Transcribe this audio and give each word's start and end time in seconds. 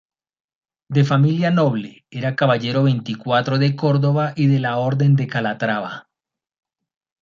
De 0.89 1.03
familia 1.05 1.51
noble, 1.51 2.07
era 2.09 2.35
caballero 2.35 2.81
veinticuatro 2.81 3.59
de 3.59 3.75
Córdoba 3.75 4.33
y 4.35 4.47
de 4.47 4.57
la 4.59 4.77
Orden 4.79 5.15
de 5.15 5.27
Calatrava. 5.27 6.09